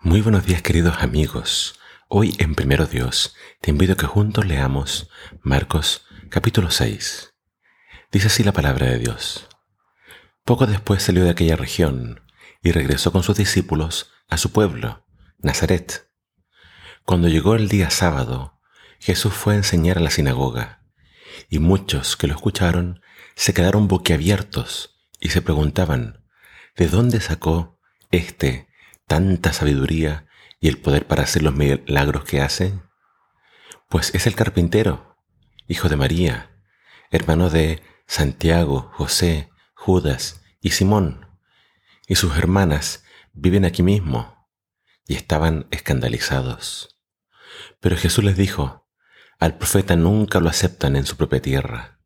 [0.00, 1.80] Muy buenos días queridos amigos.
[2.06, 5.10] Hoy en Primero Dios te invito a que juntos leamos
[5.42, 7.34] Marcos capítulo 6.
[8.12, 9.48] Dice así la palabra de Dios.
[10.44, 12.20] Poco después salió de aquella región
[12.62, 15.04] y regresó con sus discípulos a su pueblo,
[15.38, 16.08] Nazaret.
[17.04, 18.60] Cuando llegó el día sábado,
[19.00, 20.84] Jesús fue a enseñar a la sinagoga,
[21.50, 23.00] y muchos que lo escucharon
[23.34, 26.24] se quedaron boquiabiertos y se preguntaban,
[26.76, 27.80] ¿de dónde sacó
[28.12, 28.67] este
[29.08, 30.28] tanta sabiduría
[30.60, 32.78] y el poder para hacer los milagros que hace?
[33.88, 35.16] Pues es el carpintero,
[35.66, 36.50] hijo de María,
[37.10, 41.26] hermano de Santiago, José, Judas y Simón,
[42.06, 44.48] y sus hermanas viven aquí mismo,
[45.06, 47.00] y estaban escandalizados.
[47.80, 48.86] Pero Jesús les dijo,
[49.38, 52.00] al profeta nunca lo aceptan en su propia tierra,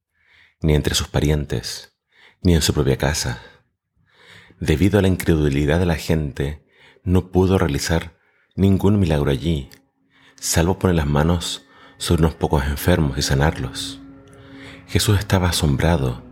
[0.60, 1.98] ni entre sus parientes,
[2.42, 3.42] ni en su propia casa.
[4.60, 6.61] Debido a la incredulidad de la gente,
[7.04, 8.16] no pudo realizar
[8.54, 9.70] ningún milagro allí,
[10.36, 11.66] salvo poner las manos
[11.98, 14.00] sobre unos pocos enfermos y sanarlos.
[14.86, 16.22] Jesús estaba asombrado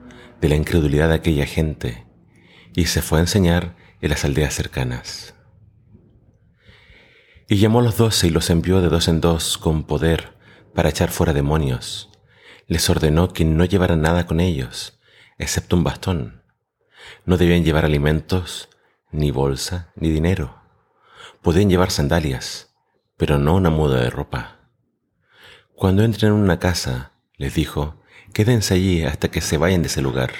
[0.40, 2.06] de la incredulidad de aquella gente
[2.74, 5.34] y se fue a enseñar en las aldeas cercanas.
[7.48, 10.36] Y llamó a los doce y los envió de dos en dos con poder
[10.74, 12.10] para echar fuera demonios.
[12.68, 15.00] Les ordenó que no llevaran nada con ellos,
[15.36, 16.44] excepto un bastón.
[17.24, 18.68] No debían llevar alimentos,
[19.10, 20.59] ni bolsa, ni dinero.
[21.42, 22.74] Podían llevar sandalias,
[23.16, 24.58] pero no una muda de ropa.
[25.74, 28.02] Cuando entren en una casa, les dijo,
[28.34, 30.32] quédense allí hasta que se vayan de ese lugar.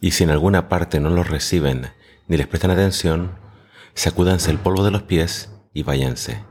[0.00, 1.92] Y si en alguna parte no los reciben
[2.26, 3.38] ni les prestan atención,
[3.92, 6.42] sacúdanse el polvo de los pies y váyanse.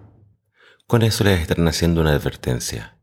[0.86, 3.00] Con eso les están haciendo una advertencia.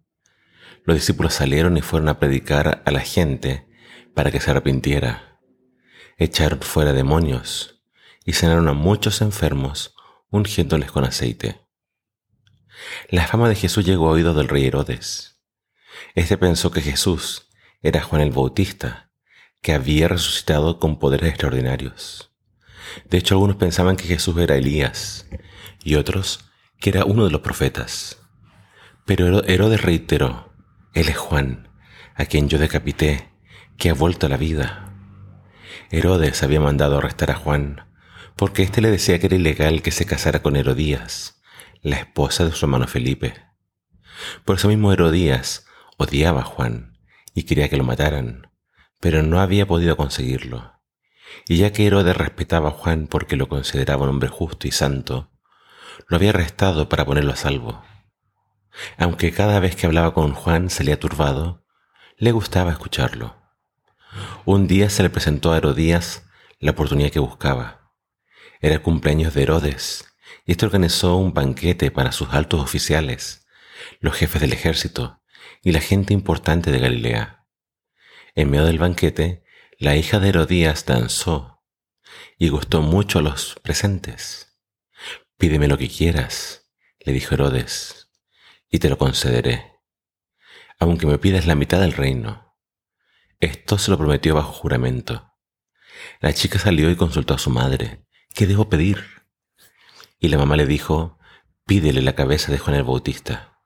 [0.85, 3.67] Los discípulos salieron y fueron a predicar a la gente
[4.15, 5.41] para que se arrepintiera.
[6.17, 7.83] Echaron fuera demonios
[8.25, 9.94] y sanaron a muchos enfermos
[10.35, 11.61] ungiéndoles con aceite.
[13.09, 15.41] La fama de Jesús llegó a oídos del rey Herodes.
[16.17, 17.49] Este pensó que Jesús
[17.83, 19.13] era Juan el Bautista,
[19.63, 22.33] que había resucitado con poderes extraordinarios.
[23.09, 25.29] De hecho, algunos pensaban que Jesús era Elías
[25.85, 28.19] y otros que era uno de los profetas.
[29.07, 30.53] Pero Herodes reiteró,
[30.95, 31.69] Él es Juan,
[32.17, 33.31] a quien yo decapité,
[33.77, 34.93] que ha vuelto a la vida.
[35.91, 37.94] Herodes había mandado arrestar a Juan
[38.37, 41.43] porque éste le decía que era ilegal que se casara con Herodías,
[41.83, 43.35] la esposa de su hermano Felipe.
[44.45, 46.99] Por eso mismo Herodías odiaba a Juan
[47.35, 48.51] y quería que lo mataran,
[49.01, 50.81] pero no había podido conseguirlo.
[51.49, 55.31] Y ya que Herodes respetaba a Juan porque lo consideraba un hombre justo y santo,
[56.09, 57.85] lo había arrestado para ponerlo a salvo.
[58.99, 61.65] Aunque cada vez que hablaba con Juan salía turbado,
[62.17, 63.37] le gustaba escucharlo.
[64.45, 66.27] Un día se le presentó a Herodías
[66.61, 67.84] la oportunidad que buscaba.
[68.65, 70.07] Era el cumpleaños de Herodes,
[70.47, 73.47] y este organizó un banquete para sus altos oficiales,
[74.01, 75.23] los jefes del ejército
[75.61, 77.47] y la gente importante de Galilea.
[78.35, 79.45] En medio del banquete,
[79.79, 81.63] la hija de Herodías danzó
[82.39, 84.57] y gustó mucho a los presentes.
[85.37, 88.13] Pídeme lo que quieras, le dijo Herodes,
[88.71, 89.75] y te lo concederé,
[90.79, 92.57] aunque me pidas la mitad del reino.
[93.41, 95.35] Esto se lo prometió bajo juramento.
[96.21, 98.04] La chica salió y consultó a su madre,
[98.35, 99.05] ¿qué debo pedir?
[100.19, 101.19] Y la mamá le dijo,
[101.67, 103.61] pídele la cabeza de Juan el Bautista.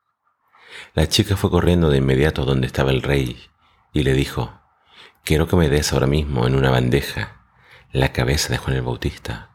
[0.93, 3.41] La chica fue corriendo de inmediato donde estaba el rey
[3.93, 4.61] y le dijo,
[5.23, 7.47] quiero que me des ahora mismo en una bandeja
[7.91, 9.49] la cabeza de Juan el Bautista.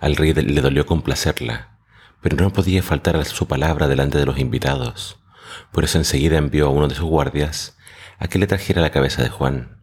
[0.00, 1.78] Al rey le dolió complacerla,
[2.20, 5.18] pero no podía faltar a su palabra delante de los invitados.
[5.72, 7.78] Por eso enseguida envió a uno de sus guardias
[8.18, 9.82] a que le trajera la cabeza de Juan.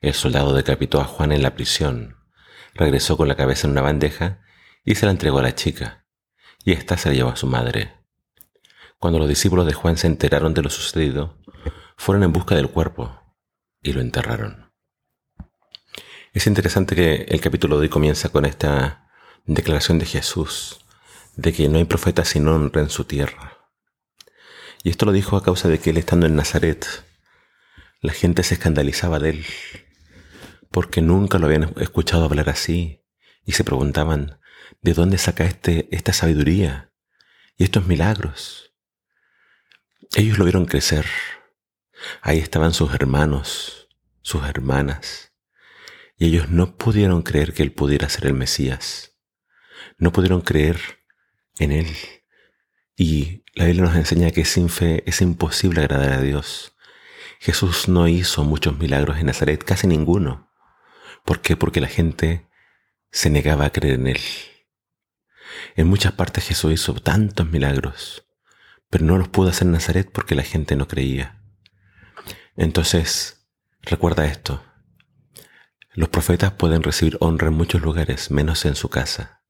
[0.00, 2.17] El soldado decapitó a Juan en la prisión
[2.78, 4.40] regresó con la cabeza en una bandeja
[4.84, 6.06] y se la entregó a la chica,
[6.64, 7.92] y ésta se la llevó a su madre.
[8.98, 11.36] Cuando los discípulos de Juan se enteraron de lo sucedido,
[11.96, 13.20] fueron en busca del cuerpo
[13.82, 14.72] y lo enterraron.
[16.32, 19.10] Es interesante que el capítulo de hoy comienza con esta
[19.44, 20.80] declaración de Jesús,
[21.36, 23.58] de que no hay profeta sino honra en su tierra.
[24.84, 26.86] Y esto lo dijo a causa de que él estando en Nazaret,
[28.00, 29.46] la gente se escandalizaba de él,
[30.70, 33.04] porque nunca lo habían escuchado hablar así
[33.44, 34.40] y se preguntaban,
[34.82, 36.92] ¿de dónde saca este, esta sabiduría
[37.56, 38.74] y estos milagros?
[40.14, 41.06] Ellos lo vieron crecer.
[42.22, 43.88] Ahí estaban sus hermanos,
[44.22, 45.32] sus hermanas,
[46.16, 49.16] y ellos no pudieron creer que él pudiera ser el Mesías.
[49.98, 50.80] No pudieron creer
[51.58, 51.96] en él.
[52.96, 56.74] Y la Biblia nos enseña que sin fe es imposible agradar a Dios.
[57.40, 60.47] Jesús no hizo muchos milagros en Nazaret, casi ninguno.
[61.28, 61.58] ¿Por qué?
[61.58, 62.48] Porque la gente
[63.10, 64.20] se negaba a creer en Él.
[65.76, 68.26] En muchas partes Jesús hizo tantos milagros,
[68.88, 71.42] pero no los pudo hacer en Nazaret porque la gente no creía.
[72.56, 73.46] Entonces,
[73.82, 74.64] recuerda esto.
[75.92, 79.42] Los profetas pueden recibir honra en muchos lugares, menos en su casa.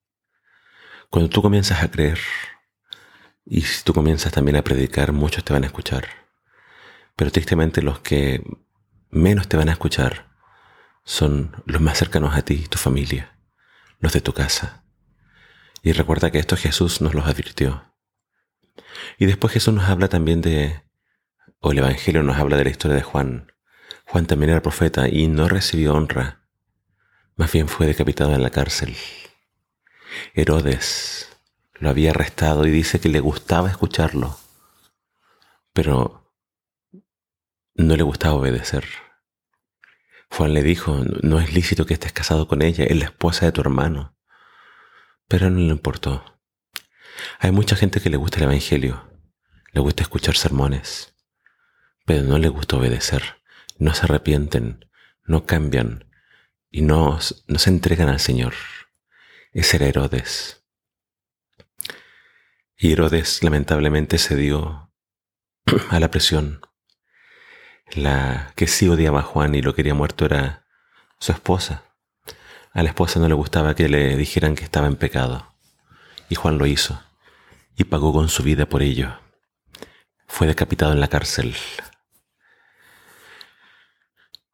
[1.11, 2.19] Cuando tú comienzas a creer,
[3.45, 6.09] y si tú comienzas también a predicar, muchos te van a escuchar.
[7.15, 8.43] Pero tristemente los que
[9.11, 10.28] menos te van a escuchar
[11.09, 13.41] son los más cercanos a ti, tu familia,
[13.99, 14.85] los de tu casa.
[15.83, 17.95] Y recuerda que esto Jesús nos los advirtió.
[19.17, 20.83] Y después Jesús nos habla también de,
[21.61, 23.51] o el Evangelio nos habla de la historia de Juan.
[24.07, 26.47] Juan también era profeta y no recibió honra,
[27.37, 28.95] más bien fue decapitado en la cárcel.
[30.35, 31.39] Herodes
[31.73, 34.39] lo había arrestado y dice que le gustaba escucharlo,
[35.73, 36.35] pero
[37.77, 39.08] no le gustaba obedecer.
[40.31, 43.53] Juan le dijo, no es lícito que estés casado con ella, es la esposa de
[43.53, 44.17] tu hermano.
[45.27, 46.41] Pero no le importó.
[47.39, 49.09] Hay mucha gente que le gusta el Evangelio,
[49.73, 51.15] le gusta escuchar sermones,
[52.05, 53.23] pero no le gusta obedecer,
[53.79, 54.87] no se arrepienten,
[55.25, 56.11] no cambian
[56.71, 58.55] y no, no se entregan al Señor.
[59.53, 60.65] Ese era Herodes.
[62.77, 64.93] Y Herodes lamentablemente se dio
[65.91, 66.61] a la presión.
[67.93, 70.65] La que sí odiaba a Juan y lo quería muerto era
[71.19, 71.85] su esposa.
[72.73, 75.55] A la esposa no le gustaba que le dijeran que estaba en pecado.
[76.29, 77.03] Y Juan lo hizo.
[77.77, 79.19] Y pagó con su vida por ello.
[80.27, 81.55] Fue decapitado en la cárcel.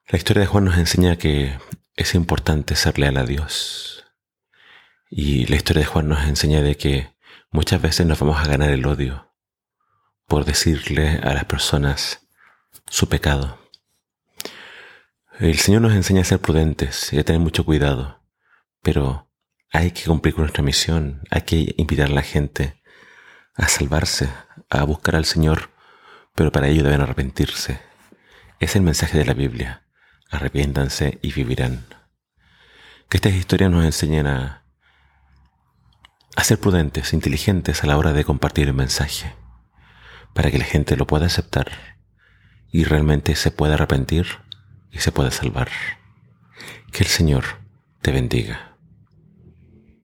[0.09, 1.59] La historia de Juan nos enseña que
[1.97, 4.05] es importante ser leal a Dios.
[5.11, 7.15] Y la historia de Juan nos enseña de que
[7.51, 9.33] muchas veces nos vamos a ganar el odio
[10.27, 12.24] por decirle a las personas
[12.89, 13.59] su pecado.
[15.41, 18.23] El Señor nos enseña a ser prudentes y a tener mucho cuidado,
[18.83, 19.29] pero
[19.73, 22.81] hay que cumplir con nuestra misión, hay que invitar a la gente
[23.57, 24.29] a salvarse,
[24.71, 25.71] a buscar al Señor,
[26.35, 27.81] pero para ello deben arrepentirse.
[28.61, 29.83] Es el mensaje de la Biblia.
[30.31, 31.87] Arrepiéntanse y vivirán.
[33.09, 34.65] Que estas historias nos enseñen a,
[36.37, 39.35] a ser prudentes, inteligentes a la hora de compartir el mensaje,
[40.33, 41.73] para que la gente lo pueda aceptar
[42.75, 44.27] y realmente se puede arrepentir
[44.91, 45.69] y se puede salvar.
[46.91, 47.45] Que el Señor
[48.03, 48.74] te bendiga.